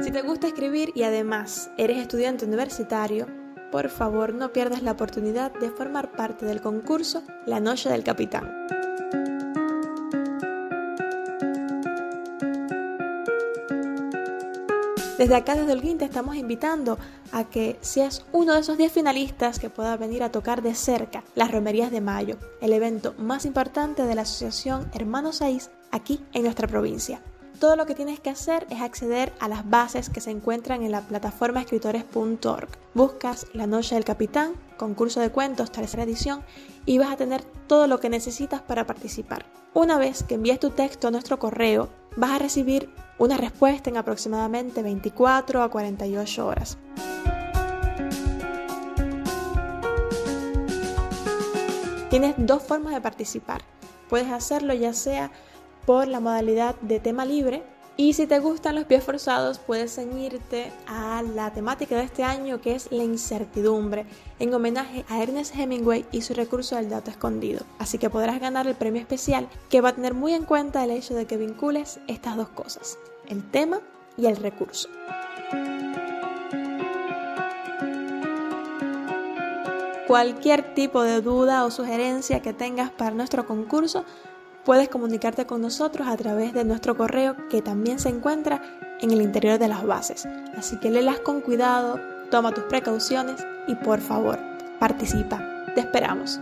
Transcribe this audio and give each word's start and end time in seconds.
Si 0.00 0.10
te 0.10 0.22
gusta 0.22 0.48
escribir 0.48 0.90
y 0.94 1.04
además 1.04 1.70
eres 1.78 1.98
estudiante 1.98 2.44
universitario, 2.44 3.26
por 3.70 3.88
favor 3.88 4.34
no 4.34 4.52
pierdas 4.52 4.82
la 4.82 4.92
oportunidad 4.92 5.52
de 5.52 5.70
formar 5.70 6.12
parte 6.12 6.44
del 6.46 6.60
concurso 6.60 7.22
La 7.46 7.60
Noche 7.60 7.88
del 7.88 8.02
Capitán. 8.02 8.66
Desde 15.16 15.36
acá, 15.36 15.54
desde 15.54 15.72
Holguín, 15.72 15.98
te 15.98 16.04
estamos 16.04 16.34
invitando 16.34 16.98
a 17.30 17.44
que 17.44 17.78
seas 17.80 18.26
uno 18.32 18.54
de 18.54 18.60
esos 18.60 18.76
10 18.76 18.92
finalistas 18.92 19.60
que 19.60 19.70
pueda 19.70 19.96
venir 19.96 20.24
a 20.24 20.32
tocar 20.32 20.60
de 20.60 20.74
cerca 20.74 21.22
las 21.36 21.52
Romerías 21.52 21.92
de 21.92 22.00
Mayo, 22.00 22.36
el 22.60 22.72
evento 22.72 23.14
más 23.16 23.46
importante 23.46 24.02
de 24.02 24.14
la 24.16 24.22
Asociación 24.22 24.90
Hermanos 24.92 25.36
6 25.36 25.70
aquí 25.92 26.20
en 26.32 26.42
nuestra 26.42 26.66
provincia. 26.66 27.22
Todo 27.64 27.76
lo 27.76 27.86
que 27.86 27.94
tienes 27.94 28.20
que 28.20 28.28
hacer 28.28 28.66
es 28.68 28.82
acceder 28.82 29.32
a 29.40 29.48
las 29.48 29.66
bases 29.70 30.10
que 30.10 30.20
se 30.20 30.30
encuentran 30.30 30.82
en 30.82 30.92
la 30.92 31.00
plataforma 31.00 31.60
escritores.org. 31.60 32.68
Buscas 32.92 33.46
La 33.54 33.66
Noche 33.66 33.94
del 33.94 34.04
Capitán, 34.04 34.52
concurso 34.76 35.18
de 35.20 35.30
cuentos, 35.30 35.72
tercera 35.72 36.02
edición, 36.02 36.42
y 36.84 36.98
vas 36.98 37.10
a 37.10 37.16
tener 37.16 37.42
todo 37.66 37.86
lo 37.86 38.00
que 38.00 38.10
necesitas 38.10 38.60
para 38.60 38.86
participar. 38.86 39.46
Una 39.72 39.96
vez 39.96 40.24
que 40.24 40.34
envíes 40.34 40.60
tu 40.60 40.72
texto 40.72 41.08
a 41.08 41.10
nuestro 41.10 41.38
correo, 41.38 41.88
vas 42.18 42.32
a 42.32 42.38
recibir 42.38 42.90
una 43.16 43.38
respuesta 43.38 43.88
en 43.88 43.96
aproximadamente 43.96 44.82
24 44.82 45.62
a 45.62 45.70
48 45.70 46.46
horas. 46.46 46.76
Tienes 52.10 52.34
dos 52.36 52.62
formas 52.62 52.92
de 52.92 53.00
participar. 53.00 53.62
Puedes 54.10 54.30
hacerlo 54.30 54.74
ya 54.74 54.92
sea 54.92 55.30
por 55.86 56.08
la 56.08 56.20
modalidad 56.20 56.74
de 56.80 57.00
tema 57.00 57.24
libre. 57.24 57.62
Y 57.96 58.14
si 58.14 58.26
te 58.26 58.40
gustan 58.40 58.74
los 58.74 58.86
pies 58.86 59.04
forzados, 59.04 59.60
puedes 59.60 59.94
ceñirte 59.94 60.72
a 60.88 61.22
la 61.22 61.52
temática 61.52 61.96
de 61.96 62.02
este 62.02 62.24
año 62.24 62.60
que 62.60 62.74
es 62.74 62.90
la 62.90 63.04
incertidumbre, 63.04 64.04
en 64.40 64.52
homenaje 64.52 65.04
a 65.08 65.22
Ernest 65.22 65.54
Hemingway 65.54 66.04
y 66.10 66.22
su 66.22 66.34
recurso 66.34 66.74
del 66.74 66.90
dato 66.90 67.12
escondido. 67.12 67.64
Así 67.78 67.98
que 67.98 68.10
podrás 68.10 68.40
ganar 68.40 68.66
el 68.66 68.74
premio 68.74 69.00
especial 69.00 69.48
que 69.70 69.80
va 69.80 69.90
a 69.90 69.94
tener 69.94 70.12
muy 70.12 70.34
en 70.34 70.44
cuenta 70.44 70.82
el 70.82 70.90
hecho 70.90 71.14
de 71.14 71.26
que 71.26 71.36
vincules 71.36 72.00
estas 72.08 72.36
dos 72.36 72.48
cosas, 72.48 72.98
el 73.28 73.48
tema 73.48 73.80
y 74.16 74.26
el 74.26 74.36
recurso. 74.36 74.88
Cualquier 80.08 80.74
tipo 80.74 81.02
de 81.02 81.20
duda 81.22 81.64
o 81.64 81.70
sugerencia 81.70 82.42
que 82.42 82.52
tengas 82.52 82.90
para 82.90 83.12
nuestro 83.12 83.46
concurso, 83.46 84.04
Puedes 84.64 84.88
comunicarte 84.88 85.44
con 85.44 85.60
nosotros 85.60 86.08
a 86.08 86.16
través 86.16 86.54
de 86.54 86.64
nuestro 86.64 86.96
correo 86.96 87.36
que 87.50 87.60
también 87.60 87.98
se 87.98 88.08
encuentra 88.08 88.62
en 89.00 89.10
el 89.10 89.20
interior 89.20 89.58
de 89.58 89.68
las 89.68 89.84
bases. 89.84 90.26
Así 90.56 90.78
que 90.78 90.90
léelas 90.90 91.20
con 91.20 91.42
cuidado, 91.42 92.00
toma 92.30 92.52
tus 92.52 92.64
precauciones 92.64 93.46
y 93.66 93.74
por 93.74 94.00
favor, 94.00 94.38
participa. 94.78 95.42
Te 95.74 95.80
esperamos. 95.80 96.40